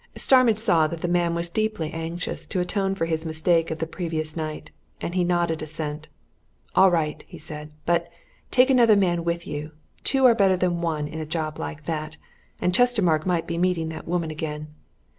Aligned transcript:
Starmidge 0.15 0.57
saw 0.57 0.87
that 0.87 1.01
the 1.01 1.07
man 1.07 1.35
was 1.35 1.51
deeply 1.51 1.91
anxious 1.93 2.47
to 2.47 2.59
atone 2.59 2.95
for 2.95 3.05
his 3.05 3.23
mistake 3.23 3.69
of 3.69 3.77
the 3.77 3.85
previous 3.85 4.35
night, 4.35 4.71
and 4.99 5.13
he 5.13 5.23
nodded 5.23 5.61
assent. 5.61 6.09
"All 6.73 6.89
right," 6.89 7.23
he 7.27 7.37
said, 7.37 7.69
"but 7.85 8.09
take 8.49 8.71
another 8.71 8.95
man 8.95 9.23
with 9.23 9.45
you. 9.45 9.73
Two 10.03 10.25
are 10.25 10.33
better 10.33 10.57
than 10.57 10.81
one 10.81 11.07
in 11.07 11.19
a 11.19 11.25
job 11.27 11.59
like 11.59 11.85
that 11.85 12.17
and 12.59 12.73
Chestermarke 12.73 13.27
might 13.27 13.45
be 13.45 13.59
meeting 13.59 13.89
that 13.89 14.07
woman 14.07 14.31
again. 14.31 14.69